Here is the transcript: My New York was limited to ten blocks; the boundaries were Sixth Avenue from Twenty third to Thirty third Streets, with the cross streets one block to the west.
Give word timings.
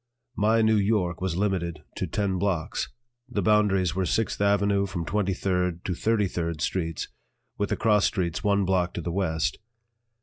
My 0.35 0.63
New 0.63 0.77
York 0.77 1.21
was 1.21 1.35
limited 1.37 1.83
to 1.97 2.07
ten 2.07 2.39
blocks; 2.39 2.89
the 3.29 3.43
boundaries 3.43 3.93
were 3.93 4.07
Sixth 4.07 4.41
Avenue 4.41 4.87
from 4.87 5.05
Twenty 5.05 5.35
third 5.35 5.85
to 5.85 5.93
Thirty 5.93 6.25
third 6.27 6.59
Streets, 6.59 7.07
with 7.59 7.69
the 7.69 7.77
cross 7.77 8.05
streets 8.05 8.43
one 8.43 8.65
block 8.65 8.95
to 8.95 9.01
the 9.01 9.11
west. 9.11 9.59